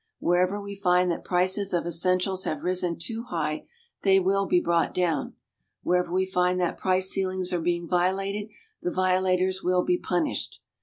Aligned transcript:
Wherever 0.17 0.59
we 0.59 0.73
find 0.73 1.11
that 1.11 1.23
prices 1.23 1.73
of 1.73 1.85
essentials 1.85 2.43
have 2.45 2.63
risen 2.63 2.97
too 2.97 3.25
high, 3.25 3.67
they 4.01 4.19
will 4.19 4.47
be 4.47 4.59
brought 4.59 4.95
down. 4.95 5.35
Wherever 5.83 6.11
we 6.11 6.25
find 6.25 6.59
that 6.59 6.79
price 6.79 7.11
ceilings 7.11 7.53
are 7.53 7.61
being 7.61 7.87
violated, 7.87 8.49
the 8.81 8.89
violators 8.89 9.61
will 9.61 9.83
be 9.83 9.99
punished. 9.99 10.59